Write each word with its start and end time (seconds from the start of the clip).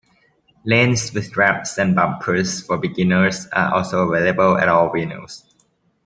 Lanes 0.65 1.13
with 1.13 1.37
ramps 1.37 1.77
and 1.77 1.93
bumpers 1.93 2.65
for 2.65 2.75
beginners 2.79 3.45
are 3.53 3.71
also 3.75 3.99
available 4.11 4.57
at 4.57 4.67
all 4.67 4.89
venues. 4.91 5.43